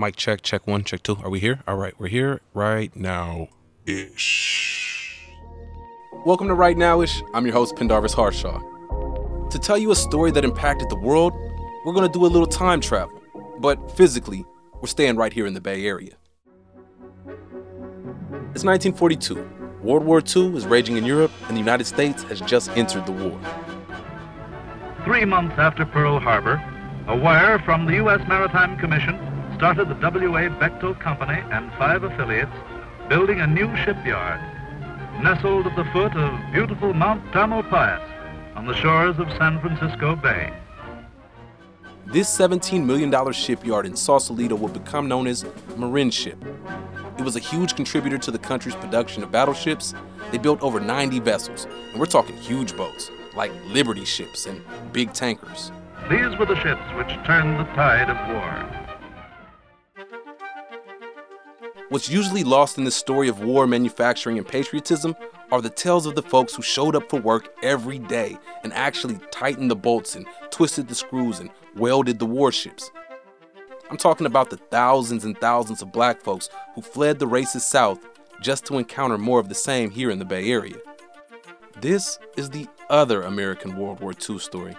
Mic 0.00 0.14
check, 0.14 0.42
check 0.42 0.64
one, 0.64 0.84
check 0.84 1.02
two. 1.02 1.16
Are 1.24 1.28
we 1.28 1.40
here? 1.40 1.60
All 1.66 1.74
right, 1.74 1.92
we're 1.98 2.06
here 2.06 2.40
right 2.54 2.94
now 2.94 3.48
ish. 3.84 5.28
Welcome 6.24 6.46
to 6.46 6.54
Right 6.54 6.78
Now 6.78 7.02
ish. 7.02 7.20
I'm 7.34 7.44
your 7.44 7.52
host, 7.52 7.74
Pendarvis 7.74 8.12
Harshaw. 8.12 8.60
To 9.48 9.58
tell 9.58 9.76
you 9.76 9.90
a 9.90 9.96
story 9.96 10.30
that 10.30 10.44
impacted 10.44 10.88
the 10.88 10.96
world, 11.00 11.32
we're 11.84 11.92
going 11.92 12.06
to 12.06 12.12
do 12.12 12.24
a 12.24 12.28
little 12.28 12.46
time 12.46 12.80
travel. 12.80 13.20
But 13.58 13.90
physically, 13.90 14.44
we're 14.80 14.86
staying 14.86 15.16
right 15.16 15.32
here 15.32 15.46
in 15.46 15.54
the 15.54 15.60
Bay 15.60 15.84
Area. 15.84 16.14
It's 18.54 18.62
1942. 18.62 19.34
World 19.82 20.04
War 20.04 20.22
II 20.24 20.56
is 20.56 20.64
raging 20.64 20.96
in 20.96 21.04
Europe, 21.04 21.32
and 21.48 21.56
the 21.56 21.60
United 21.60 21.88
States 21.88 22.22
has 22.24 22.40
just 22.42 22.70
entered 22.76 23.04
the 23.04 23.12
war. 23.12 23.40
Three 25.04 25.24
months 25.24 25.56
after 25.58 25.84
Pearl 25.84 26.20
Harbor, 26.20 26.62
a 27.08 27.16
wire 27.16 27.58
from 27.58 27.86
the 27.86 27.94
U.S. 27.94 28.20
Maritime 28.28 28.78
Commission 28.78 29.27
started 29.58 29.88
the 29.88 29.94
W.A. 29.94 30.48
Bechtel 30.50 30.98
Company 31.00 31.42
and 31.50 31.72
five 31.72 32.04
affiliates 32.04 32.52
building 33.08 33.40
a 33.40 33.46
new 33.46 33.66
shipyard 33.78 34.40
nestled 35.20 35.66
at 35.66 35.74
the 35.74 35.84
foot 35.86 36.14
of 36.14 36.52
beautiful 36.52 36.94
Mount 36.94 37.24
Tamalpais 37.32 38.00
on 38.54 38.66
the 38.66 38.74
shores 38.74 39.18
of 39.18 39.28
San 39.36 39.60
Francisco 39.60 40.14
Bay. 40.14 40.54
This 42.06 42.30
$17 42.38 42.84
million 42.84 43.32
shipyard 43.32 43.84
in 43.84 43.96
Sausalito 43.96 44.54
would 44.54 44.72
become 44.72 45.08
known 45.08 45.26
as 45.26 45.42
Marinship. 45.76 46.40
It 47.18 47.24
was 47.24 47.34
a 47.34 47.40
huge 47.40 47.74
contributor 47.74 48.16
to 48.16 48.30
the 48.30 48.38
country's 48.38 48.76
production 48.76 49.24
of 49.24 49.32
battleships. 49.32 49.92
They 50.30 50.38
built 50.38 50.62
over 50.62 50.78
90 50.78 51.18
vessels, 51.18 51.66
and 51.90 51.98
we're 51.98 52.06
talking 52.06 52.36
huge 52.36 52.76
boats, 52.76 53.10
like 53.34 53.50
Liberty 53.66 54.04
ships 54.04 54.46
and 54.46 54.62
big 54.92 55.12
tankers. 55.14 55.72
These 56.08 56.38
were 56.38 56.46
the 56.46 56.54
ships 56.62 56.80
which 56.94 57.08
turned 57.26 57.58
the 57.58 57.64
tide 57.74 58.08
of 58.08 58.16
war. 58.32 58.87
What's 61.90 62.10
usually 62.10 62.44
lost 62.44 62.76
in 62.76 62.84
the 62.84 62.90
story 62.90 63.28
of 63.28 63.40
war, 63.40 63.66
manufacturing, 63.66 64.36
and 64.36 64.46
patriotism 64.46 65.16
are 65.50 65.62
the 65.62 65.70
tales 65.70 66.04
of 66.04 66.14
the 66.14 66.22
folks 66.22 66.54
who 66.54 66.60
showed 66.60 66.94
up 66.94 67.08
for 67.08 67.18
work 67.18 67.54
every 67.62 67.98
day 67.98 68.36
and 68.62 68.74
actually 68.74 69.18
tightened 69.30 69.70
the 69.70 69.76
bolts 69.76 70.14
and 70.14 70.26
twisted 70.50 70.86
the 70.86 70.94
screws 70.94 71.40
and 71.40 71.48
welded 71.76 72.18
the 72.18 72.26
warships. 72.26 72.90
I'm 73.90 73.96
talking 73.96 74.26
about 74.26 74.50
the 74.50 74.58
thousands 74.58 75.24
and 75.24 75.38
thousands 75.38 75.80
of 75.80 75.90
black 75.90 76.20
folks 76.20 76.50
who 76.74 76.82
fled 76.82 77.18
the 77.18 77.26
racist 77.26 77.62
South 77.62 78.06
just 78.42 78.66
to 78.66 78.76
encounter 78.76 79.16
more 79.16 79.40
of 79.40 79.48
the 79.48 79.54
same 79.54 79.90
here 79.90 80.10
in 80.10 80.18
the 80.18 80.26
Bay 80.26 80.50
Area. 80.50 80.76
This 81.80 82.18
is 82.36 82.50
the 82.50 82.66
other 82.90 83.22
American 83.22 83.78
World 83.78 84.00
War 84.00 84.12
II 84.12 84.38
story. 84.38 84.76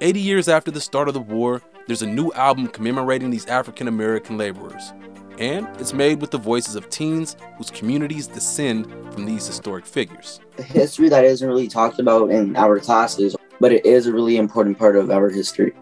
80 0.00 0.20
years 0.20 0.48
after 0.48 0.70
the 0.70 0.80
start 0.80 1.08
of 1.08 1.14
the 1.14 1.20
war, 1.20 1.62
there's 1.88 2.02
a 2.02 2.06
new 2.06 2.30
album 2.34 2.68
commemorating 2.68 3.30
these 3.30 3.46
African 3.46 3.88
American 3.88 4.38
laborers 4.38 4.92
and 5.38 5.66
it's 5.80 5.92
made 5.92 6.20
with 6.20 6.30
the 6.30 6.38
voices 6.38 6.76
of 6.76 6.88
teens 6.90 7.36
whose 7.56 7.70
communities 7.70 8.26
descend 8.26 8.86
from 9.12 9.26
these 9.26 9.46
historic 9.46 9.86
figures. 9.86 10.40
A 10.58 10.62
history 10.62 11.08
that 11.08 11.24
isn't 11.24 11.46
really 11.46 11.68
talked 11.68 11.98
about 11.98 12.30
in 12.30 12.56
our 12.56 12.78
classes, 12.78 13.36
but 13.60 13.72
it 13.72 13.84
is 13.84 14.06
a 14.06 14.12
really 14.12 14.36
important 14.36 14.78
part 14.78 14.96
of 14.96 15.10
our 15.10 15.28
history. 15.28 15.72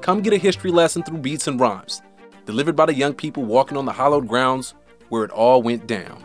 Come 0.00 0.20
get 0.20 0.32
a 0.32 0.38
history 0.38 0.70
lesson 0.70 1.02
through 1.02 1.18
beats 1.18 1.46
and 1.46 1.58
rhymes, 1.58 2.02
delivered 2.46 2.76
by 2.76 2.86
the 2.86 2.94
young 2.94 3.14
people 3.14 3.44
walking 3.44 3.76
on 3.76 3.84
the 3.84 3.92
hallowed 3.92 4.28
grounds 4.28 4.74
where 5.08 5.24
it 5.24 5.30
all 5.30 5.62
went 5.62 5.86
down. 5.86 6.24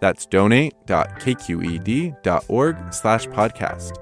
That's 0.00 0.26
donate.kqed.org 0.26 2.92
slash 2.92 3.26
podcast. 3.26 3.96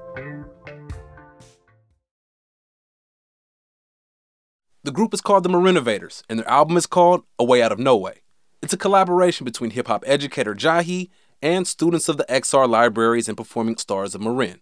The 4.84 4.93
group 4.93 5.15
is 5.15 5.22
called 5.22 5.44
the 5.44 5.49
Marinovators, 5.49 6.22
and 6.28 6.38
their 6.38 6.49
album 6.49 6.77
is 6.77 6.87
called 6.87 7.25
A 7.38 7.44
Way 7.44 7.62
Out 7.62 7.72
of 7.72 7.78
No 7.78 7.97
Way. 7.97 8.21
It's 8.60 8.75
a 8.75 8.78
collaboration 8.78 9.44
between 9.44 9.71
hip 9.71 9.87
hop 9.87 10.05
educator 10.06 10.55
Jahi 10.55 11.09
and 11.41 11.66
students 11.66 12.09
of 12.09 12.19
the 12.19 12.26
XR 12.28 12.69
libraries 12.69 13.28
and 13.28 13.37
performing 13.37 13.78
stars 13.78 14.15
of 14.15 14.21
Marin. 14.21 14.61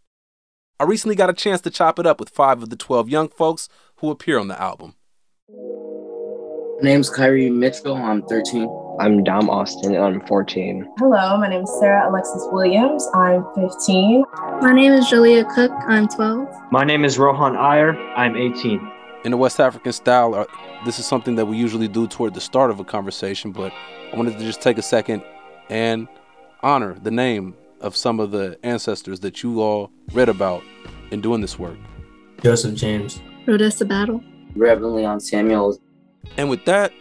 I 0.79 0.85
recently 0.85 1.15
got 1.15 1.31
a 1.31 1.35
chance 1.35 1.61
to 1.63 1.71
chop 1.71 1.99
it 1.99 2.07
up 2.07 2.19
with 2.19 2.29
five 2.29 2.63
of 2.63 2.71
the 2.71 2.77
12 2.77 3.09
young 3.09 3.29
folks 3.29 3.69
who 3.97 4.11
appear 4.11 4.39
on 4.39 4.49
the 4.49 4.61
album. 4.61 4.95
My 5.49 6.89
name's 6.89 7.11
Kyrie 7.11 7.51
Mitchell. 7.51 7.97
I'm 7.97 8.23
13. 8.23 8.69
I'm 8.99 9.25
Dom 9.25 9.49
Austin 9.49 9.95
and 9.95 10.05
I'm 10.05 10.21
14. 10.27 10.87
Hello, 10.99 11.39
my 11.39 11.49
name 11.49 11.63
is 11.63 11.79
Sarah 11.81 12.11
Alexis 12.11 12.47
Williams. 12.53 13.09
I'm 13.15 13.45
15. 13.55 14.25
My 14.61 14.73
name 14.73 14.93
is 14.93 15.09
Julia 15.09 15.45
Cook. 15.47 15.73
I'm 15.89 16.07
12. 16.09 16.49
My 16.71 16.85
name 16.85 17.05
is 17.05 17.19
Rohan 17.19 17.57
Iyer. 17.57 17.97
I'm 18.15 18.37
18. 18.37 18.93
In 19.25 19.31
the 19.31 19.39
West 19.39 19.61
African 19.61 19.93
style, 19.93 20.35
uh, 20.35 20.45
this 20.85 20.99
is 20.99 21.07
something 21.07 21.37
that 21.37 21.47
we 21.47 21.57
usually 21.57 21.89
do 21.89 22.07
toward 22.07 22.35
the 22.35 22.41
start 22.41 22.71
of 22.71 22.81
a 22.81 22.85
conversation, 22.85 23.51
but 23.51 23.73
I 24.13 24.17
wanted 24.17 24.39
to 24.39 24.45
just 24.45 24.61
take 24.61 24.77
a 24.77 24.83
second 24.83 25.25
and 25.71 26.07
honor 26.63 26.95
the 26.95 27.11
name 27.11 27.55
of 27.81 27.97
some 27.97 28.21
of 28.21 28.31
the 28.31 28.59
ancestors 28.63 29.21
that 29.21 29.43
you 29.43 29.63
all 29.63 29.91
read 30.13 30.29
about 30.29 30.63
in 31.11 31.23
doing 31.23 31.41
this 31.41 31.59
work. 31.59 31.79
Joseph 32.43 32.75
James. 32.75 33.23
Rodessa 33.47 33.89
Battle. 33.89 34.23
Reverend 34.55 34.97
Leon 34.97 35.21
Samuels. 35.21 35.81
And 36.37 36.51
with 36.51 36.65
that, 36.67 36.93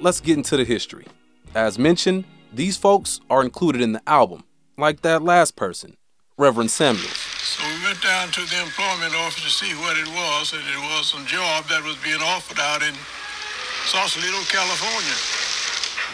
let's 0.00 0.20
get 0.20 0.38
into 0.38 0.56
the 0.56 0.64
history. 0.64 1.06
As 1.54 1.78
mentioned, 1.78 2.24
these 2.52 2.76
folks 2.76 3.20
are 3.30 3.40
included 3.40 3.80
in 3.80 3.92
the 3.92 4.02
album, 4.08 4.42
like 4.76 5.02
that 5.02 5.22
last 5.22 5.54
person, 5.54 5.96
Reverend 6.36 6.72
Samuels. 6.72 7.14
So 7.14 7.62
we 7.62 7.84
went 7.84 8.02
down 8.02 8.30
to 8.32 8.40
the 8.40 8.60
employment 8.60 9.14
office 9.14 9.44
to 9.44 9.50
see 9.50 9.72
what 9.78 9.96
it 9.96 10.08
was, 10.08 10.52
and 10.52 10.62
it 10.62 10.78
was 10.90 11.06
some 11.06 11.24
job 11.26 11.66
that 11.68 11.84
was 11.84 11.94
being 12.02 12.20
offered 12.20 12.58
out 12.58 12.82
in 12.82 12.92
Sausalito, 13.86 14.42
California. 14.50 15.14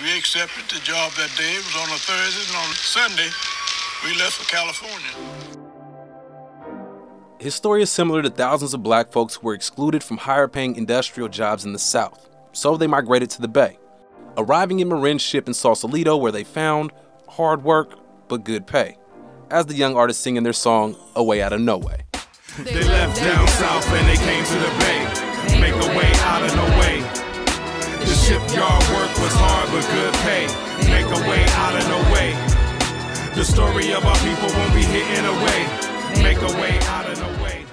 We 0.04 0.12
accepted 0.18 0.68
the 0.68 0.84
job 0.84 1.12
that 1.12 1.32
day. 1.38 1.56
It 1.56 1.64
was 1.64 1.76
on 1.76 1.88
a 1.88 1.96
Thursday, 1.96 2.44
and 2.44 2.56
on 2.60 2.74
Sunday, 2.74 3.30
we 4.04 4.12
left 4.20 4.36
for 4.36 4.44
California. 4.44 5.16
His 7.38 7.54
story 7.54 7.80
is 7.80 7.88
similar 7.88 8.20
to 8.20 8.28
thousands 8.28 8.74
of 8.74 8.82
black 8.82 9.10
folks 9.10 9.36
who 9.36 9.46
were 9.46 9.54
excluded 9.54 10.04
from 10.04 10.18
higher 10.18 10.48
paying 10.48 10.76
industrial 10.76 11.30
jobs 11.30 11.64
in 11.64 11.72
the 11.72 11.78
South, 11.78 12.28
so 12.52 12.76
they 12.76 12.86
migrated 12.86 13.30
to 13.30 13.40
the 13.40 13.48
Bay, 13.48 13.78
arriving 14.36 14.80
in 14.80 14.88
Marinship 14.88 15.46
in 15.46 15.54
Sausalito 15.54 16.16
where 16.16 16.32
they 16.32 16.44
found 16.44 16.92
hard 17.28 17.62
work 17.64 17.98
but 18.28 18.44
good 18.44 18.66
pay. 18.66 18.96
As 19.50 19.66
the 19.66 19.74
young 19.74 19.96
artists 19.96 20.22
sing 20.22 20.36
in 20.36 20.44
their 20.44 20.52
song, 20.52 20.96
A 21.16 21.22
Way 21.22 21.42
Out 21.42 21.52
of 21.52 21.60
No 21.60 21.78
Way. 21.78 22.04
They 22.58 22.84
left 22.84 23.20
down 23.20 23.46
south 23.48 23.86
and 23.92 24.08
they 24.08 24.16
came 24.16 24.44
to 24.44 24.54
the 24.54 24.70
Bay, 24.78 25.60
make 25.60 25.74
a 25.74 25.98
way 25.98 26.10
out 26.22 26.42
of 26.42 26.54
no 26.54 26.64
way. 26.78 27.00
The 28.00 28.14
shipyard 28.14 28.82
work 28.90 29.12
was 29.18 29.32
hard 29.34 29.70
but 29.70 29.86
good 29.92 30.14
pay, 30.22 30.46
make 30.90 31.06
a 31.06 31.28
way 31.28 31.44
out 31.50 31.74
of 31.74 31.88
no 31.88 32.12
way. 32.12 32.32
The 33.34 33.44
story 33.44 33.92
of 33.92 34.04
our 34.04 34.16
people 34.16 34.48
won't 34.48 34.74
be 34.74 34.82
hidden 34.82 35.24
away, 35.24 36.22
make 36.22 36.38
a 36.38 36.60
way 36.60 36.78
out 36.88 37.06
of 37.08 37.18
no 37.18 37.42
way. 37.42 37.64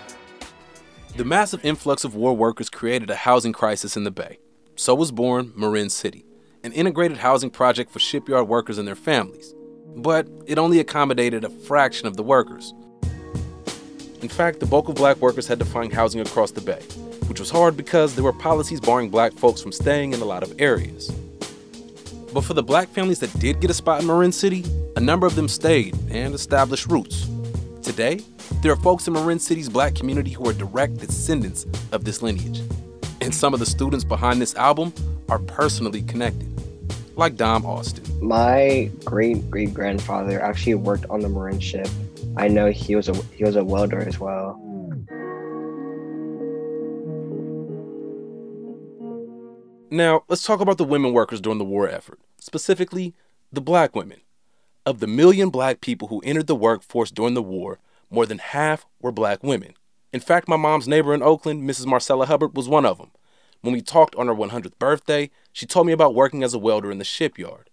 The 1.15 1.25
massive 1.25 1.65
influx 1.65 2.03
of 2.03 2.15
war 2.15 2.35
workers 2.35 2.69
created 2.69 3.09
a 3.09 3.15
housing 3.15 3.53
crisis 3.53 3.97
in 3.97 4.03
the 4.03 4.11
Bay. 4.11 4.39
So 4.75 4.93
was 4.93 5.11
born 5.11 5.51
Marin 5.55 5.89
City, 5.89 6.23
an 6.67 6.73
integrated 6.73 7.17
housing 7.17 7.49
project 7.49 7.89
for 7.89 7.99
shipyard 7.99 8.49
workers 8.49 8.77
and 8.77 8.85
their 8.85 8.93
families. 8.93 9.55
But 9.95 10.27
it 10.45 10.57
only 10.57 10.81
accommodated 10.81 11.45
a 11.45 11.49
fraction 11.49 12.07
of 12.07 12.17
the 12.17 12.23
workers. 12.23 12.73
In 14.21 14.27
fact, 14.27 14.59
the 14.59 14.65
bulk 14.65 14.89
of 14.89 14.95
black 14.95 15.15
workers 15.17 15.47
had 15.47 15.59
to 15.59 15.65
find 15.65 15.93
housing 15.93 16.19
across 16.19 16.51
the 16.51 16.59
Bay, 16.59 16.81
which 17.27 17.39
was 17.39 17.49
hard 17.49 17.77
because 17.77 18.15
there 18.15 18.23
were 18.23 18.33
policies 18.33 18.81
barring 18.81 19.09
black 19.09 19.31
folks 19.31 19.61
from 19.61 19.71
staying 19.71 20.11
in 20.11 20.19
a 20.19 20.25
lot 20.25 20.43
of 20.43 20.53
areas. 20.59 21.09
But 22.33 22.41
for 22.41 22.53
the 22.53 22.63
black 22.63 22.89
families 22.89 23.19
that 23.19 23.31
did 23.39 23.61
get 23.61 23.71
a 23.71 23.73
spot 23.73 24.01
in 24.01 24.07
Marin 24.07 24.33
City, 24.33 24.65
a 24.97 24.99
number 24.99 25.25
of 25.25 25.35
them 25.35 25.47
stayed 25.47 25.97
and 26.11 26.35
established 26.35 26.87
roots. 26.87 27.29
Today, 27.81 28.19
there 28.61 28.73
are 28.73 28.81
folks 28.81 29.07
in 29.07 29.13
Marin 29.13 29.39
City's 29.39 29.69
black 29.69 29.95
community 29.95 30.31
who 30.31 30.49
are 30.49 30.53
direct 30.53 30.97
descendants 30.97 31.65
of 31.93 32.03
this 32.03 32.21
lineage. 32.21 32.61
And 33.27 33.35
some 33.35 33.53
of 33.53 33.59
the 33.59 33.65
students 33.65 34.05
behind 34.05 34.41
this 34.41 34.55
album 34.55 34.93
are 35.27 35.37
personally 35.37 36.01
connected, 36.01 36.47
like 37.17 37.35
Dom 37.35 37.65
Austin. 37.65 38.05
My 38.25 38.89
great 39.03 39.51
great 39.51 39.73
grandfather 39.73 40.41
actually 40.41 40.75
worked 40.75 41.05
on 41.09 41.19
the 41.19 41.27
Marinship. 41.27 41.91
I 42.37 42.47
know 42.47 42.71
he 42.71 42.95
was 42.95 43.09
a 43.09 43.15
he 43.35 43.43
was 43.43 43.57
a 43.57 43.65
welder 43.65 43.99
as 43.99 44.17
well. 44.17 44.57
Now, 49.91 50.23
let's 50.29 50.43
talk 50.43 50.61
about 50.61 50.77
the 50.77 50.85
women 50.85 51.11
workers 51.11 51.41
during 51.41 51.57
the 51.57 51.65
war 51.65 51.89
effort, 51.89 52.21
specifically 52.39 53.13
the 53.51 53.59
black 53.59 53.93
women. 53.93 54.21
Of 54.85 55.01
the 55.01 55.07
million 55.07 55.49
black 55.49 55.81
people 55.81 56.07
who 56.07 56.21
entered 56.21 56.47
the 56.47 56.55
workforce 56.55 57.11
during 57.11 57.33
the 57.33 57.43
war, 57.43 57.79
more 58.09 58.25
than 58.25 58.37
half 58.37 58.85
were 59.01 59.11
black 59.11 59.43
women. 59.43 59.73
In 60.13 60.21
fact, 60.21 60.47
my 60.47 60.55
mom's 60.55 60.87
neighbor 60.87 61.13
in 61.13 61.21
Oakland, 61.21 61.69
Mrs. 61.69 61.85
Marcella 61.87 62.25
Hubbard, 62.25 62.55
was 62.55 62.69
one 62.69 62.85
of 62.85 62.97
them. 62.97 63.11
When 63.67 63.73
we 63.73 63.81
talked 63.81 64.15
on 64.15 64.27
her 64.27 64.33
100th 64.33 64.79
birthday, 64.79 65.29
she 65.51 65.65
told 65.65 65.87
me 65.87 65.91
about 65.91 66.15
working 66.15 66.41
as 66.41 66.53
a 66.53 66.57
welder 66.57 66.89
in 66.89 66.99
the 66.99 67.03
shipyard. 67.03 67.69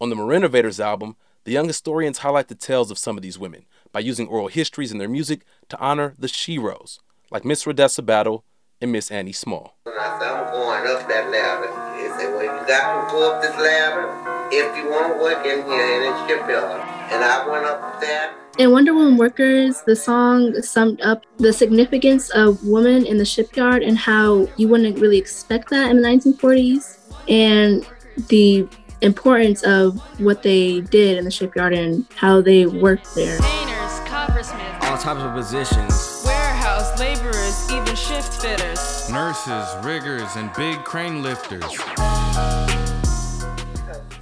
On 0.00 0.10
the 0.10 0.16
Marinovators 0.16 0.80
album, 0.80 1.14
the 1.44 1.52
young 1.52 1.68
historians 1.68 2.18
highlight 2.18 2.48
the 2.48 2.56
tales 2.56 2.90
of 2.90 2.98
some 2.98 3.16
of 3.16 3.22
these 3.22 3.38
women 3.38 3.66
by 3.92 4.00
using 4.00 4.26
oral 4.26 4.48
histories 4.48 4.90
in 4.90 4.98
their 4.98 5.08
music 5.08 5.44
to 5.68 5.78
honor 5.78 6.16
the 6.18 6.26
sheroes, 6.26 6.98
like 7.30 7.44
Miss 7.44 7.62
Rodessa 7.62 8.04
Battle 8.04 8.44
and 8.80 8.90
Miss 8.90 9.08
Annie 9.12 9.30
Small. 9.30 9.76
And 9.86 9.94
I 9.96 10.18
said, 10.18 10.32
I'm 10.32 10.52
going 10.52 10.84
up 10.88 11.08
that 11.08 11.30
ladder. 11.30 11.68
He 12.02 12.08
said, 12.18 12.34
well, 12.34 12.42
you 12.42 12.66
got 12.66 13.06
to 13.06 13.12
go 13.12 13.32
up 13.32 13.40
this 13.40 13.54
ladder 13.54 14.10
if 14.50 14.76
you 14.76 14.90
want 14.90 15.14
to 15.14 15.22
work 15.22 15.46
in 15.46 15.64
here 15.64 15.94
in 15.94 16.10
the 16.10 16.26
shipyard. 16.26 16.93
And 17.10 17.22
I 17.22 17.46
went 17.48 17.64
up 17.64 18.00
there. 18.00 18.34
In 18.58 18.70
Wonder 18.70 18.94
Woman 18.94 19.16
Workers, 19.16 19.82
the 19.82 19.96
song 19.96 20.60
summed 20.62 21.00
up 21.00 21.24
the 21.38 21.52
significance 21.52 22.30
of 22.30 22.64
women 22.64 23.04
in 23.04 23.18
the 23.18 23.24
shipyard 23.24 23.82
and 23.82 23.98
how 23.98 24.48
you 24.56 24.68
wouldn't 24.68 24.98
really 25.00 25.18
expect 25.18 25.70
that 25.70 25.90
in 25.90 26.00
the 26.00 26.08
1940s, 26.08 26.98
and 27.28 27.84
the 28.28 28.68
importance 29.00 29.64
of 29.64 29.98
what 30.20 30.42
they 30.42 30.80
did 30.82 31.18
in 31.18 31.24
the 31.24 31.30
shipyard 31.30 31.74
and 31.74 32.06
how 32.14 32.40
they 32.40 32.66
worked 32.66 33.12
there. 33.16 33.38
Painters, 33.40 34.00
coppersmiths, 34.06 34.84
all 34.84 34.98
types 34.98 35.20
of 35.20 35.34
positions. 35.34 36.22
Warehouse 36.24 36.98
laborers, 37.00 37.72
even 37.72 37.96
ship 37.96 38.22
fitters. 38.22 39.10
Nurses, 39.10 39.84
riggers, 39.84 40.36
and 40.36 40.52
big 40.54 40.82
crane 40.84 41.22
lifters. 41.22 41.64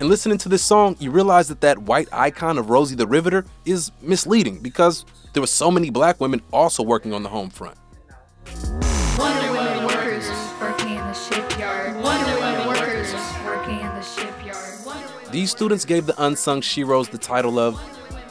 And 0.02 0.08
listening 0.08 0.38
to 0.38 0.48
this 0.48 0.64
song, 0.64 0.96
you 0.98 1.12
realize 1.12 1.46
that 1.46 1.60
that 1.60 1.78
white 1.78 2.08
icon 2.10 2.58
of 2.58 2.70
Rosie 2.70 2.96
the 2.96 3.06
Riveter 3.06 3.44
is 3.64 3.92
misleading 4.00 4.58
because 4.58 5.04
there 5.32 5.40
were 5.40 5.46
so 5.46 5.70
many 5.70 5.90
black 5.90 6.20
women 6.20 6.42
also 6.52 6.82
working 6.82 7.14
on 7.14 7.22
the 7.22 7.28
home 7.28 7.50
front. 7.50 7.78
Wonder 9.16 9.52
Woman 9.52 9.84
workers 9.84 10.28
working 10.60 10.88
in 10.88 10.96
the 10.96 11.14
shipyard. 11.14 12.02
Wonder 12.02 12.34
Woman 12.34 12.66
workers 12.66 13.14
working 13.46 13.78
in 13.78 13.94
the 13.94 14.02
shipyard. 14.02 15.30
These 15.30 15.52
students 15.52 15.84
gave 15.84 16.06
the 16.06 16.20
unsung 16.20 16.62
sheroes 16.62 17.08
the 17.08 17.18
title 17.18 17.60
of 17.60 17.80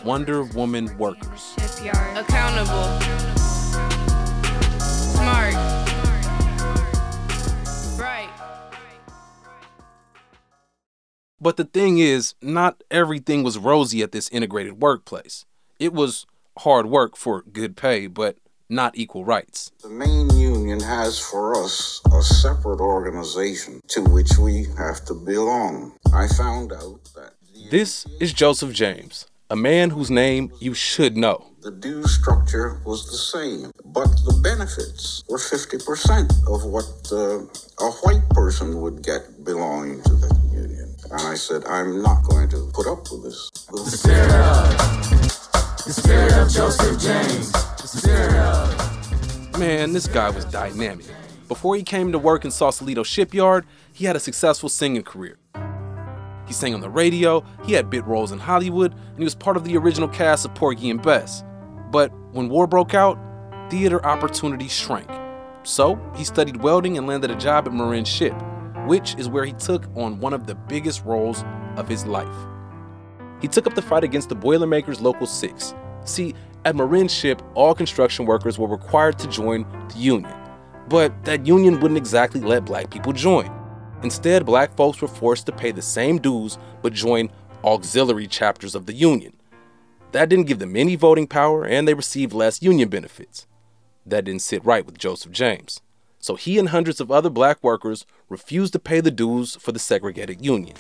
Wonder 0.04 0.44
Woman 0.44 0.98
Workers. 0.98 1.54
Shipyard. 1.58 2.18
Accountable. 2.18 3.00
Smart. 4.82 5.71
But 11.44 11.58
the 11.58 11.66
thing 11.66 11.98
is, 11.98 12.36
not 12.40 12.84
everything 12.92 13.42
was 13.42 13.58
rosy 13.58 14.04
at 14.04 14.12
this 14.12 14.30
integrated 14.30 14.80
workplace. 14.80 15.46
It 15.80 15.92
was 15.92 16.28
hard 16.60 16.86
work 16.86 17.18
for 17.18 17.42
good 17.42 17.76
pay, 17.76 18.06
but 18.06 18.38
not 18.70 18.96
equal 18.96 19.26
rights. 19.26 19.72
The 19.82 19.90
main 19.90 20.30
union 20.38 20.80
has 20.82 21.18
for 21.18 21.56
us 21.56 22.00
a 22.14 22.22
separate 22.22 22.80
organization 22.80 23.82
to 23.88 24.04
which 24.04 24.38
we 24.38 24.68
have 24.78 25.04
to 25.06 25.16
belong. 25.16 25.94
I 26.14 26.28
found 26.28 26.74
out 26.74 27.00
that. 27.16 27.34
This 27.72 28.06
is 28.20 28.34
Joseph 28.34 28.72
James, 28.72 29.26
a 29.50 29.56
man 29.56 29.90
whose 29.90 30.12
name 30.12 30.52
you 30.60 30.76
should 30.76 31.18
know. 31.18 31.48
The 31.62 31.72
due 31.72 32.04
structure 32.06 32.82
was 32.86 33.08
the 33.08 33.18
same, 33.18 33.72
but 33.86 34.10
the 34.26 34.40
benefits 34.44 35.24
were 35.28 35.40
50% 35.40 36.30
of 36.48 36.66
what 36.66 36.86
uh, 37.12 37.46
a 37.84 37.92
white 38.04 38.30
person 38.30 38.80
would 38.82 39.04
get 39.04 39.44
belonging 39.44 40.04
to 40.04 40.14
the. 40.14 40.41
And 41.12 41.22
I 41.22 41.34
said, 41.36 41.66
I'm 41.66 42.02
not 42.02 42.24
going 42.24 42.48
to 42.50 42.70
put 42.74 42.88
up 42.88 43.12
with 43.12 43.24
this. 43.24 43.50
The 43.70 43.98
spirit 43.98 44.32
of, 44.32 45.86
the 45.86 45.92
spirit 45.92 46.32
of 46.34 46.50
Joseph 46.50 47.02
James. 47.02 47.52
The 47.52 47.88
spirit 47.88 48.34
of. 48.36 49.60
Man, 49.60 49.92
this 49.92 50.08
guy 50.08 50.30
was 50.30 50.46
dynamic. 50.46 51.06
Before 51.50 51.76
he 51.76 51.84
came 51.84 52.14
to 52.14 52.18
work 52.18 52.46
in 52.46 52.52
Sausalito 52.52 53.04
Shipyard, 53.04 53.66
he 53.92 54.06
had 54.06 54.16
a 54.16 54.22
successful 54.22 54.70
singing 54.70 55.04
career. 55.04 55.38
He 56.48 56.54
sang 56.54 56.74
on 56.74 56.80
the 56.80 56.90
radio, 56.90 57.44
he 57.66 57.74
had 57.74 57.90
bit 57.90 58.06
roles 58.06 58.32
in 58.32 58.40
Hollywood, 58.40 58.94
and 58.94 59.18
he 59.18 59.26
was 59.26 59.36
part 59.36 59.58
of 59.58 59.66
the 59.66 59.76
original 59.76 60.08
cast 60.08 60.46
of 60.46 60.56
Porgy 60.56 60.90
and 60.90 61.02
Bess. 61.02 61.44
But 61.92 62.14
when 62.32 62.48
war 62.48 62.68
broke 62.68 62.94
out, 62.94 63.20
theater 63.70 64.06
opportunities 64.06 64.72
shrank. 64.72 65.10
So 65.64 66.00
he 66.16 66.24
studied 66.24 66.64
welding 66.64 66.98
and 66.98 67.06
landed 67.06 67.32
a 67.32 67.36
job 67.36 67.68
at 67.68 67.74
Marinship, 67.74 68.61
which 68.88 69.16
is 69.16 69.30
where 69.30 69.46
he 69.46 69.54
took 69.54 69.86
on 69.96 70.20
one 70.20 70.34
of 70.34 70.48
the 70.48 70.56
biggest 70.56 71.04
roles 71.06 71.44
of 71.78 71.88
his 71.88 72.06
life. 72.06 72.48
He 73.42 73.48
took 73.48 73.68
up 73.68 73.74
the 73.74 73.82
fight 73.82 74.04
against 74.04 74.30
the 74.30 74.36
Boilermakers 74.36 75.02
Local 75.02 75.26
6. 75.26 75.74
See, 76.06 76.36
at 76.64 76.76
Marinship, 76.76 77.42
all 77.56 77.74
construction 77.74 78.26
workers 78.26 78.60
were 78.60 78.68
required 78.68 79.18
to 79.20 79.28
join 79.28 79.66
the 79.90 79.98
union. 79.98 80.34
But 80.88 81.24
that 81.26 81.48
union 81.48 81.80
wouldn't 81.80 81.98
exactly 81.98 82.42
let 82.42 82.66
black 82.66 82.92
people 82.92 83.14
join. 83.14 83.52
Instead, 84.04 84.46
black 84.46 84.76
folks 84.76 85.02
were 85.02 85.08
forced 85.08 85.46
to 85.46 85.52
pay 85.52 85.72
the 85.72 85.82
same 85.82 86.20
dues 86.20 86.58
but 86.82 86.94
join 86.94 87.30
auxiliary 87.64 88.28
chapters 88.28 88.76
of 88.76 88.86
the 88.86 88.94
union. 88.94 89.34
That 90.12 90.30
didn't 90.30 90.48
give 90.48 90.60
them 90.60 90.76
any 90.76 90.96
voting 90.96 91.28
power 91.28 91.66
and 91.66 91.88
they 91.88 91.94
received 91.94 92.34
less 92.34 92.62
union 92.62 92.90
benefits. 92.90 93.48
That 94.06 94.26
didn't 94.26 94.42
sit 94.42 94.66
right 94.66 94.86
with 94.86 94.98
Joseph 94.98 95.32
James. 95.32 95.82
So 96.22 96.36
he 96.36 96.60
and 96.60 96.70
hundreds 96.70 97.02
of 97.02 97.12
other 97.12 97.32
black 97.32 97.64
workers 97.64 98.06
refused 98.30 98.74
to 98.74 98.80
pay 98.80 99.02
the 99.02 99.10
dues 99.10 99.56
for 99.56 99.72
the 99.72 99.80
segregated 99.80 100.46
union. 100.46 100.76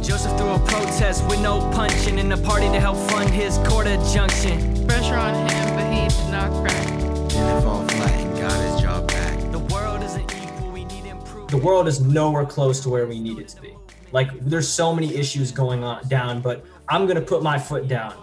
Joseph 0.00 0.38
threw 0.38 0.50
a 0.50 0.58
protest 0.66 1.26
with 1.26 1.40
no 1.40 1.60
punching 1.72 2.18
in 2.18 2.28
the 2.28 2.36
party 2.36 2.66
to 2.66 2.78
help 2.78 2.96
fund 3.10 3.28
his 3.30 3.58
court 3.66 3.86
junction. 4.12 4.86
Pressure 4.86 5.16
on 5.16 5.34
him, 5.34 5.74
but 5.74 5.92
he 5.92 6.06
did 6.06 6.30
not 6.30 6.52
crack. 6.62 6.86
And 6.86 7.58
it 7.58 7.62
fall 7.62 7.82
flat 7.88 8.12
and 8.12 8.38
got 8.38 8.52
his 8.52 8.80
job 8.80 9.08
back. 9.08 9.50
The 9.50 9.58
world 9.58 10.02
isn't 10.04 10.32
equal, 10.32 10.70
we 10.70 10.84
need 10.84 11.06
improvement. 11.06 11.50
The 11.50 11.58
world 11.58 11.88
is 11.88 12.00
nowhere 12.00 12.46
close 12.46 12.80
to 12.80 12.88
where 12.88 13.06
we 13.06 13.18
need 13.18 13.38
it 13.38 13.48
to 13.48 13.60
be. 13.60 13.74
Like 14.12 14.30
there's 14.44 14.68
so 14.68 14.94
many 14.94 15.12
issues 15.16 15.50
going 15.50 15.82
on 15.82 16.06
down, 16.06 16.40
but 16.40 16.64
I'm 16.88 17.08
gonna 17.08 17.20
put 17.20 17.42
my 17.42 17.58
foot 17.58 17.88
down 17.88 18.14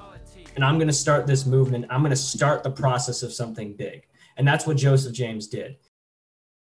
and 0.55 0.63
I'm 0.63 0.79
gonna 0.79 0.93
start 0.93 1.27
this 1.27 1.45
movement. 1.45 1.85
I'm 1.89 2.01
gonna 2.01 2.15
start 2.15 2.63
the 2.63 2.71
process 2.71 3.23
of 3.23 3.33
something 3.33 3.73
big. 3.73 4.05
And 4.41 4.47
that's 4.47 4.65
what 4.65 4.75
Joseph 4.75 5.13
James 5.13 5.45
did. 5.45 5.75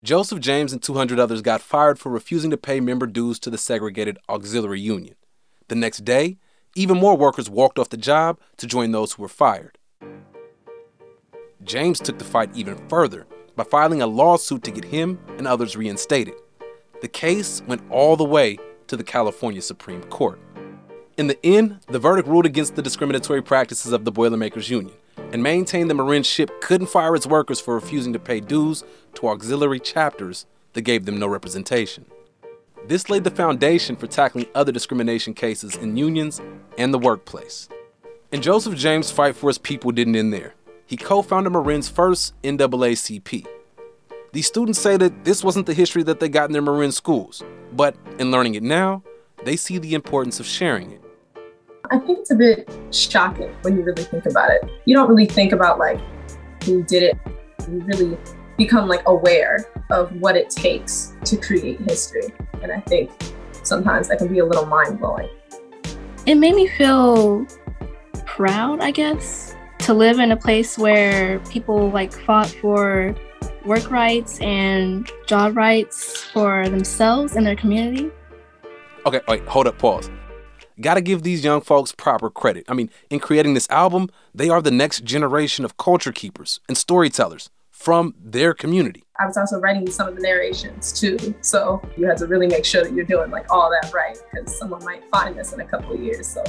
Joseph 0.02 0.40
James 0.40 0.72
and 0.72 0.82
200 0.82 1.20
others 1.20 1.42
got 1.42 1.60
fired 1.60 1.98
for 1.98 2.08
refusing 2.08 2.50
to 2.50 2.56
pay 2.56 2.80
member 2.80 3.06
dues 3.06 3.38
to 3.40 3.50
the 3.50 3.58
segregated 3.58 4.16
auxiliary 4.26 4.80
union. 4.80 5.16
The 5.68 5.74
next 5.74 6.06
day, 6.06 6.38
even 6.74 6.96
more 6.96 7.14
workers 7.14 7.50
walked 7.50 7.78
off 7.78 7.90
the 7.90 7.98
job 7.98 8.40
to 8.56 8.66
join 8.66 8.92
those 8.92 9.12
who 9.12 9.22
were 9.22 9.28
fired. 9.28 9.76
James 11.62 12.00
took 12.00 12.18
the 12.18 12.24
fight 12.24 12.48
even 12.54 12.78
further 12.88 13.26
by 13.54 13.64
filing 13.64 14.00
a 14.00 14.06
lawsuit 14.06 14.62
to 14.62 14.70
get 14.70 14.86
him 14.86 15.18
and 15.36 15.46
others 15.46 15.76
reinstated. 15.76 16.36
The 17.02 17.08
case 17.08 17.60
went 17.66 17.82
all 17.90 18.16
the 18.16 18.24
way 18.24 18.56
to 18.86 18.96
the 18.96 19.04
California 19.04 19.60
Supreme 19.60 20.04
Court. 20.04 20.40
In 21.18 21.26
the 21.26 21.38
end, 21.44 21.80
the 21.88 21.98
verdict 21.98 22.28
ruled 22.28 22.46
against 22.46 22.76
the 22.76 22.82
discriminatory 22.82 23.42
practices 23.42 23.92
of 23.92 24.06
the 24.06 24.12
Boilermakers 24.12 24.70
Union 24.70 24.96
and 25.32 25.42
maintained 25.42 25.90
the 25.90 25.94
Marinship 25.94 26.60
couldn't 26.60 26.88
fire 26.88 27.14
its 27.14 27.26
workers 27.26 27.60
for 27.60 27.74
refusing 27.74 28.12
to 28.12 28.18
pay 28.18 28.40
dues 28.40 28.84
to 29.14 29.28
auxiliary 29.28 29.80
chapters 29.80 30.46
that 30.72 30.82
gave 30.82 31.04
them 31.04 31.18
no 31.18 31.26
representation. 31.26 32.06
This 32.86 33.10
laid 33.10 33.24
the 33.24 33.30
foundation 33.30 33.96
for 33.96 34.06
tackling 34.06 34.46
other 34.54 34.72
discrimination 34.72 35.34
cases 35.34 35.76
in 35.76 35.96
unions 35.96 36.40
and 36.78 36.94
the 36.94 36.98
workplace. 36.98 37.68
And 38.32 38.42
Joseph 38.42 38.76
James' 38.76 39.10
fight 39.10 39.36
for 39.36 39.48
his 39.48 39.58
people 39.58 39.90
didn't 39.90 40.16
end 40.16 40.32
there. 40.32 40.54
He 40.86 40.96
co 40.96 41.22
founded 41.22 41.52
Marin's 41.52 41.88
first 41.88 42.34
NAACP. 42.42 43.46
These 44.32 44.46
students 44.46 44.78
say 44.78 44.96
that 44.96 45.24
this 45.24 45.42
wasn't 45.42 45.66
the 45.66 45.74
history 45.74 46.02
that 46.04 46.20
they 46.20 46.28
got 46.28 46.48
in 46.48 46.52
their 46.52 46.62
Marin 46.62 46.92
schools, 46.92 47.42
but 47.72 47.96
in 48.18 48.30
learning 48.30 48.54
it 48.54 48.62
now, 48.62 49.02
they 49.44 49.56
see 49.56 49.78
the 49.78 49.94
importance 49.94 50.40
of 50.40 50.46
sharing 50.46 50.92
it. 50.92 51.02
I 51.90 51.98
think 51.98 52.18
it's 52.18 52.30
a 52.30 52.34
bit 52.34 52.68
shocking 52.90 53.54
when 53.62 53.76
you 53.76 53.82
really 53.82 54.02
think 54.04 54.26
about 54.26 54.50
it. 54.50 54.62
You 54.84 54.94
don't 54.94 55.08
really 55.08 55.26
think 55.26 55.52
about 55.52 55.78
like 55.78 55.98
who 56.64 56.82
did 56.82 57.02
it. 57.02 57.18
You 57.70 57.80
really 57.80 58.18
become 58.58 58.88
like 58.88 59.02
aware 59.06 59.64
of 59.90 60.12
what 60.20 60.36
it 60.36 60.50
takes 60.50 61.14
to 61.24 61.36
create 61.36 61.80
history. 61.80 62.34
And 62.62 62.72
I 62.72 62.80
think 62.80 63.10
sometimes 63.62 64.08
that 64.08 64.18
can 64.18 64.28
be 64.28 64.40
a 64.40 64.44
little 64.44 64.66
mind 64.66 64.98
blowing. 64.98 65.30
It 66.26 66.34
made 66.34 66.54
me 66.54 66.68
feel 66.68 67.46
proud, 68.26 68.80
I 68.80 68.90
guess, 68.90 69.56
to 69.80 69.94
live 69.94 70.18
in 70.18 70.32
a 70.32 70.36
place 70.36 70.76
where 70.76 71.38
people 71.50 71.90
like 71.90 72.12
fought 72.12 72.48
for 72.48 73.14
work 73.64 73.90
rights 73.90 74.40
and 74.40 75.10
job 75.26 75.56
rights 75.56 76.22
for 76.24 76.68
themselves 76.68 77.36
and 77.36 77.46
their 77.46 77.56
community. 77.56 78.10
Okay, 79.06 79.20
wait, 79.26 79.46
hold 79.46 79.66
up, 79.66 79.78
pause. 79.78 80.10
Gotta 80.80 81.00
give 81.00 81.22
these 81.22 81.42
young 81.42 81.60
folks 81.60 81.92
proper 81.92 82.30
credit. 82.30 82.64
I 82.68 82.74
mean, 82.74 82.90
in 83.10 83.18
creating 83.18 83.54
this 83.54 83.68
album, 83.68 84.10
they 84.34 84.48
are 84.48 84.62
the 84.62 84.70
next 84.70 85.04
generation 85.04 85.64
of 85.64 85.76
culture 85.76 86.12
keepers 86.12 86.60
and 86.68 86.76
storytellers 86.76 87.50
from 87.70 88.14
their 88.22 88.54
community. 88.54 89.04
I 89.18 89.26
was 89.26 89.36
also 89.36 89.58
writing 89.58 89.90
some 89.90 90.08
of 90.08 90.14
the 90.14 90.20
narrations 90.20 90.92
too. 90.92 91.16
So 91.40 91.82
you 91.96 92.06
had 92.06 92.16
to 92.18 92.26
really 92.26 92.46
make 92.46 92.64
sure 92.64 92.84
that 92.84 92.92
you're 92.92 93.04
doing 93.04 93.30
like 93.30 93.50
all 93.50 93.70
that 93.70 93.92
right 93.92 94.16
because 94.32 94.56
someone 94.56 94.84
might 94.84 95.08
find 95.10 95.36
this 95.36 95.52
in 95.52 95.60
a 95.60 95.64
couple 95.64 95.94
of 95.94 96.00
years. 96.00 96.28
So 96.28 96.44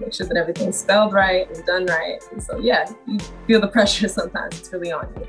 make 0.00 0.12
sure 0.12 0.26
that 0.26 0.36
everything's 0.36 0.78
spelled 0.78 1.14
right 1.14 1.48
and 1.48 1.64
done 1.64 1.86
right. 1.86 2.18
And 2.32 2.42
so 2.42 2.58
yeah, 2.58 2.90
you 3.06 3.18
feel 3.46 3.60
the 3.60 3.68
pressure 3.72 4.08
sometimes. 4.08 4.60
It's 4.60 4.72
really 4.72 4.92
on 4.92 5.10
you. 5.16 5.26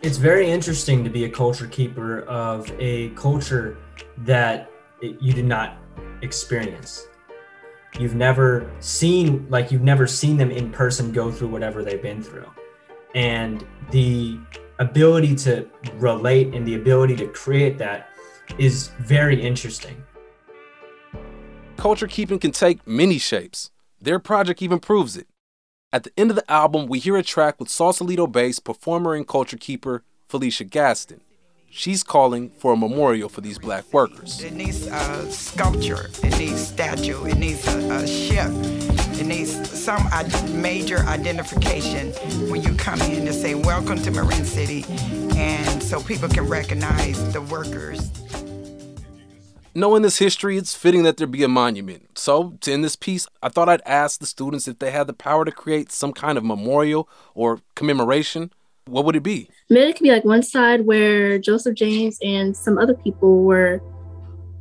It's 0.00 0.16
very 0.16 0.50
interesting 0.50 1.04
to 1.04 1.10
be 1.10 1.24
a 1.24 1.28
culture 1.28 1.66
keeper 1.66 2.20
of 2.22 2.70
a 2.78 3.10
culture 3.10 3.76
that 4.18 4.70
you 5.02 5.32
did 5.32 5.44
not 5.44 5.78
experience. 6.22 7.08
You've 7.98 8.14
never 8.14 8.70
seen 8.80 9.46
like 9.48 9.72
you've 9.72 9.82
never 9.82 10.06
seen 10.06 10.36
them 10.36 10.50
in 10.50 10.70
person 10.70 11.12
go 11.12 11.30
through 11.32 11.48
whatever 11.48 11.82
they've 11.82 12.02
been 12.02 12.22
through. 12.22 12.50
And 13.14 13.66
the 13.90 14.38
ability 14.78 15.34
to 15.36 15.66
relate 15.94 16.54
and 16.54 16.66
the 16.66 16.74
ability 16.74 17.16
to 17.16 17.26
create 17.28 17.78
that 17.78 18.08
is 18.58 18.88
very 19.00 19.40
interesting. 19.40 20.02
Culture 21.78 22.06
keeping 22.06 22.38
can 22.38 22.52
take 22.52 22.86
many 22.86 23.18
shapes. 23.18 23.70
Their 24.00 24.18
project 24.18 24.60
even 24.60 24.78
proves 24.78 25.16
it. 25.16 25.26
At 25.92 26.04
the 26.04 26.12
end 26.18 26.30
of 26.30 26.36
the 26.36 26.50
album, 26.50 26.86
we 26.86 26.98
hear 26.98 27.16
a 27.16 27.22
track 27.22 27.58
with 27.58 27.70
Sausalito 27.70 28.26
based 28.26 28.64
performer 28.64 29.14
and 29.14 29.26
culture 29.26 29.56
keeper 29.56 30.02
Felicia 30.28 30.64
Gaston. 30.64 31.22
She's 31.70 32.02
calling 32.02 32.50
for 32.50 32.72
a 32.72 32.76
memorial 32.76 33.28
for 33.28 33.40
these 33.40 33.58
black 33.58 33.84
workers. 33.92 34.42
It 34.42 34.54
needs 34.54 34.86
a 34.86 35.30
sculpture, 35.30 36.10
it 36.22 36.38
needs 36.38 36.66
statue, 36.66 37.24
it 37.24 37.36
needs 37.36 37.66
a, 37.66 37.78
a 37.92 38.06
ship, 38.06 38.48
it 39.20 39.26
needs 39.26 39.50
some 39.70 40.08
major 40.60 41.00
identification 41.00 42.12
when 42.50 42.62
you 42.62 42.74
come 42.76 43.00
in 43.02 43.26
to 43.26 43.32
say, 43.32 43.54
Welcome 43.54 43.98
to 44.02 44.10
Marin 44.10 44.44
City, 44.44 44.84
and 45.36 45.82
so 45.82 46.00
people 46.00 46.28
can 46.28 46.48
recognize 46.48 47.32
the 47.32 47.42
workers. 47.42 48.10
Knowing 49.74 50.00
this 50.00 50.18
history, 50.18 50.56
it's 50.56 50.74
fitting 50.74 51.02
that 51.02 51.18
there 51.18 51.26
be 51.26 51.42
a 51.42 51.48
monument. 51.48 52.16
So, 52.16 52.56
to 52.62 52.72
end 52.72 52.82
this 52.82 52.96
piece, 52.96 53.26
I 53.42 53.50
thought 53.50 53.68
I'd 53.68 53.82
ask 53.84 54.18
the 54.18 54.24
students 54.24 54.66
if 54.66 54.78
they 54.78 54.90
had 54.90 55.06
the 55.06 55.12
power 55.12 55.44
to 55.44 55.52
create 55.52 55.92
some 55.92 56.14
kind 56.14 56.38
of 56.38 56.44
memorial 56.44 57.10
or 57.34 57.60
commemoration. 57.74 58.52
What 58.88 59.04
would 59.04 59.16
it 59.16 59.22
be? 59.22 59.50
Maybe 59.68 59.90
it 59.90 59.92
could 59.94 60.04
be 60.04 60.12
like 60.12 60.24
one 60.24 60.44
side 60.44 60.86
where 60.86 61.38
Joseph 61.38 61.74
James 61.74 62.18
and 62.22 62.56
some 62.56 62.78
other 62.78 62.94
people 62.94 63.42
were 63.42 63.80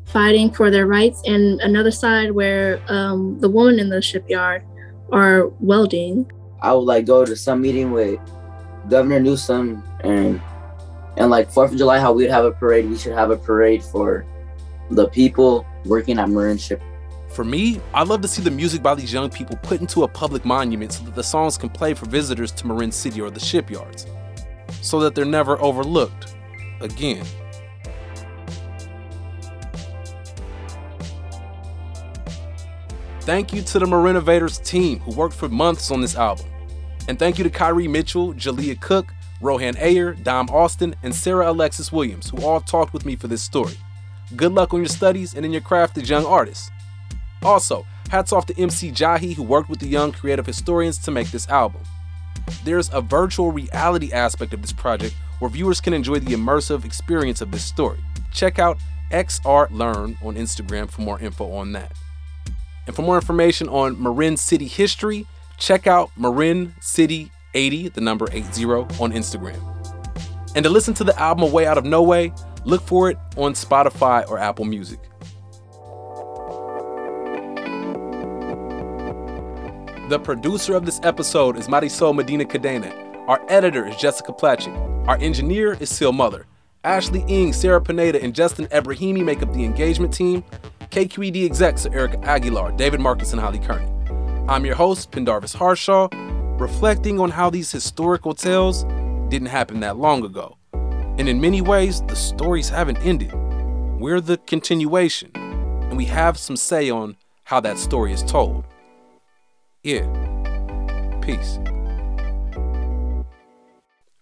fighting 0.06 0.52
for 0.52 0.72
their 0.72 0.88
rights, 0.88 1.22
and 1.26 1.60
another 1.62 1.92
side 1.92 2.32
where 2.32 2.82
um, 2.88 3.40
the 3.40 3.50
woman 3.50 3.80
in 3.80 3.90
the 3.90 4.02
shipyard 4.02 4.64
are 5.12 5.48
welding. 5.60 6.30
I 6.62 6.74
would 6.74 6.86
like 6.86 7.06
go 7.06 7.24
to 7.24 7.36
some 7.36 7.62
meeting 7.62 7.92
with 7.92 8.20
Governor 8.90 9.20
Newsom 9.20 9.84
and 10.04 10.42
and 11.18 11.30
like 11.30 11.52
Fourth 11.52 11.72
of 11.72 11.78
July, 11.78 12.00
how 12.00 12.12
we'd 12.12 12.30
have 12.30 12.46
a 12.46 12.52
parade. 12.52 12.90
We 12.90 12.98
should 12.98 13.14
have 13.14 13.30
a 13.30 13.38
parade 13.38 13.84
for 13.84 14.26
the 14.90 15.08
people 15.10 15.66
working 15.86 16.18
at 16.18 16.30
Marinship. 16.30 16.82
For 17.36 17.44
me, 17.44 17.82
I'd 17.94 18.08
love 18.08 18.22
to 18.22 18.30
see 18.30 18.42
the 18.42 18.50
music 18.50 18.82
by 18.82 18.96
these 18.96 19.12
young 19.12 19.30
people 19.30 19.58
put 19.58 19.82
into 19.82 20.04
a 20.04 20.08
public 20.08 20.46
monument 20.46 20.94
so 20.94 21.04
that 21.04 21.16
the 21.16 21.22
songs 21.22 21.58
can 21.58 21.68
play 21.68 21.94
for 21.94 22.06
visitors 22.06 22.50
to 22.54 22.66
Marin 22.66 22.94
City 22.94 23.20
or 23.20 23.30
the 23.30 23.42
shipyards, 23.42 24.08
so 24.82 25.02
that 25.02 25.16
they're 25.16 25.26
never 25.26 25.62
overlooked 25.62 26.34
again. 26.80 27.26
Thank 33.20 33.52
you 33.52 33.64
to 33.64 33.80
the 33.80 33.86
Marinovators 33.86 34.64
team 34.64 35.00
who 35.00 35.14
worked 35.14 35.36
for 35.36 35.50
months 35.50 35.92
on 35.92 36.00
this 36.00 36.16
album. 36.16 36.46
And 37.10 37.20
thank 37.20 37.38
you 37.38 37.44
to 37.44 37.50
Kyrie 37.50 37.90
Mitchell, 37.90 38.34
Jalea 38.34 38.80
Cook, 38.80 39.14
Rohan 39.42 39.76
Ayer, 39.78 40.14
Dom 40.14 40.48
Austin, 40.52 40.96
and 41.04 41.14
Sarah 41.14 41.52
Alexis 41.52 41.92
Williams, 41.92 42.30
who 42.30 42.46
all 42.46 42.62
talked 42.62 42.94
with 42.94 43.06
me 43.06 43.18
for 43.18 43.28
this 43.28 43.44
story. 43.44 43.76
Good 44.38 44.54
luck 44.54 44.74
on 44.74 44.80
your 44.80 44.88
studies 44.88 45.34
and 45.34 45.46
in 45.46 45.52
your 45.52 45.60
craft 45.60 45.98
as 45.98 46.10
young 46.10 46.26
artists. 46.26 46.72
Also, 47.46 47.86
hats 48.10 48.34
off 48.34 48.46
to 48.48 48.60
MC 48.60 48.92
Jahi, 48.92 49.36
who 49.36 49.44
worked 49.44 49.70
with 49.70 49.80
the 49.80 49.88
young 49.88 50.12
creative 50.12 50.46
historians 50.46 50.98
to 51.00 51.12
make 51.12 51.30
this 51.32 51.48
album. 51.48 51.82
There's 52.64 52.90
a 52.92 53.02
virtual 53.02 53.52
reality 53.52 54.12
aspect 54.12 54.54
of 54.54 54.62
this 54.62 54.74
project 54.74 55.16
where 55.40 55.50
viewers 55.50 55.82
can 55.82 55.94
enjoy 55.94 56.20
the 56.20 56.34
immersive 56.34 56.86
experience 56.86 57.42
of 57.42 57.52
this 57.52 57.64
story. 57.64 58.00
Check 58.32 58.60
out 58.60 58.78
XR 59.12 59.70
Learn 59.72 60.18
on 60.24 60.36
Instagram 60.36 60.90
for 60.90 61.02
more 61.02 61.20
info 61.20 61.52
on 61.52 61.72
that. 61.74 61.92
And 62.88 62.96
for 62.96 63.02
more 63.02 63.16
information 63.16 63.68
on 63.70 64.02
Marin 64.02 64.38
City 64.38 64.68
history, 64.68 65.26
check 65.58 65.88
out 65.88 66.12
Marin 66.18 66.74
City 66.82 67.32
80, 67.54 67.90
the 67.90 68.02
number 68.02 68.28
80, 68.32 68.66
on 68.66 69.12
Instagram. 69.12 69.60
And 70.56 70.64
to 70.64 70.70
listen 70.70 70.94
to 70.96 71.04
the 71.04 71.20
album 71.20 71.52
Way 71.52 71.66
Out 71.66 71.78
of 71.78 71.86
No 71.86 72.02
Way, 72.02 72.34
look 72.64 72.82
for 72.82 73.10
it 73.10 73.18
on 73.38 73.54
Spotify 73.54 74.28
or 74.30 74.38
Apple 74.38 74.66
Music. 74.66 75.00
The 80.08 80.20
producer 80.20 80.76
of 80.76 80.86
this 80.86 81.00
episode 81.02 81.58
is 81.58 81.68
Marisol 81.68 82.16
Medina 82.16 82.46
Cadena. 82.46 82.94
Our 83.28 83.44
editor 83.50 83.88
is 83.88 83.96
Jessica 83.96 84.34
Placzek. 84.34 85.08
Our 85.08 85.18
engineer 85.18 85.76
is 85.80 85.90
Sil 85.90 86.14
Mother. 86.14 86.46
Ashley 86.84 87.26
Ing, 87.28 87.52
Sarah 87.54 87.82
Pineda, 87.82 88.22
and 88.22 88.36
Justin 88.36 88.68
Ebrahimi 88.68 89.26
make 89.26 89.42
up 89.42 89.52
the 89.52 89.66
engagement 89.66 90.14
team. 90.14 90.44
KQED 90.92 91.44
execs 91.44 91.88
are 91.88 91.94
Erica 91.96 92.24
Aguilar, 92.24 92.74
David 92.74 93.00
Marcus, 93.00 93.32
and 93.32 93.42
Holly 93.42 93.58
Kernan. 93.58 94.46
I'm 94.48 94.64
your 94.64 94.76
host, 94.76 95.10
Pendarvis 95.10 95.54
Harshaw, 95.54 96.08
reflecting 96.60 97.20
on 97.20 97.32
how 97.32 97.50
these 97.50 97.72
historical 97.72 98.36
tales 98.36 98.84
didn't 99.30 99.48
happen 99.48 99.80
that 99.80 99.98
long 99.98 100.24
ago. 100.24 100.56
And 101.18 101.28
in 101.28 101.42
many 101.42 101.62
ways, 101.62 102.04
the 102.04 102.16
stories 102.16 102.70
haven't 102.70 103.00
ended. 103.00 103.34
We're 104.00 104.22
the 104.22 104.38
continuation, 104.38 105.32
and 105.34 105.98
we 105.98 106.06
have 106.06 106.38
some 106.38 106.58
say 106.58 106.92
on 106.92 107.18
how 107.46 107.60
that 107.62 107.80
story 107.80 108.14
is 108.14 108.22
told. 108.22 108.66
Yeah. 109.86 110.08
Peace. 111.22 111.60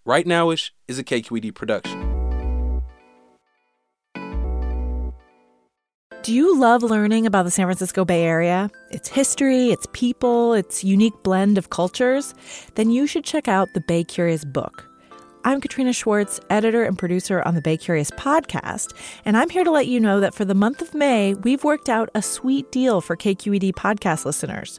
Right 0.04 0.26
Nowish 0.26 0.72
is 0.88 0.98
a 0.98 1.04
KQED 1.04 1.54
production. 1.54 2.12
Do 6.22 6.34
you 6.34 6.58
love 6.58 6.82
learning 6.82 7.24
about 7.24 7.44
the 7.46 7.50
San 7.50 7.64
Francisco 7.64 8.04
Bay 8.04 8.24
Area? 8.24 8.70
Its 8.90 9.08
history, 9.08 9.70
its 9.70 9.86
people, 9.94 10.52
its 10.52 10.84
unique 10.84 11.14
blend 11.22 11.56
of 11.56 11.70
cultures? 11.70 12.34
Then 12.74 12.90
you 12.90 13.06
should 13.06 13.24
check 13.24 13.48
out 13.48 13.72
the 13.72 13.80
Bay 13.80 14.04
Curious 14.04 14.44
book. 14.44 14.86
I'm 15.44 15.62
Katrina 15.62 15.94
Schwartz, 15.94 16.40
editor 16.50 16.84
and 16.84 16.98
producer 16.98 17.42
on 17.46 17.54
the 17.54 17.62
Bay 17.62 17.78
Curious 17.78 18.10
podcast, 18.10 18.94
and 19.24 19.34
I'm 19.34 19.48
here 19.48 19.64
to 19.64 19.70
let 19.70 19.86
you 19.86 19.98
know 19.98 20.20
that 20.20 20.34
for 20.34 20.44
the 20.44 20.54
month 20.54 20.82
of 20.82 20.92
May, 20.92 21.32
we've 21.32 21.64
worked 21.64 21.88
out 21.88 22.10
a 22.14 22.20
sweet 22.20 22.70
deal 22.70 23.00
for 23.00 23.16
KQED 23.16 23.72
podcast 23.72 24.26
listeners. 24.26 24.78